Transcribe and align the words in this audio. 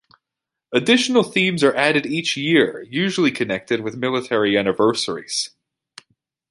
Additional 0.73 1.21
themes 1.21 1.63
are 1.63 1.75
added 1.75 2.07
each 2.07 2.35
year, 2.35 2.81
usually 2.89 3.29
connected 3.29 3.81
with 3.81 3.97
military 3.97 4.57
anniversaries. 4.57 5.51